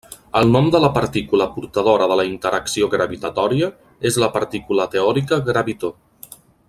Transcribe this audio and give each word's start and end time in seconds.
El 0.37 0.47
nom 0.53 0.69
de 0.75 0.79
la 0.83 0.87
partícula 0.93 1.45
portadora 1.57 2.07
de 2.11 2.17
la 2.21 2.25
interacció 2.29 2.89
gravitatòria 2.95 3.69
és 4.11 4.19
la 4.25 4.31
partícula 4.39 4.89
teòrica 4.97 5.41
gravitó. 5.53 5.93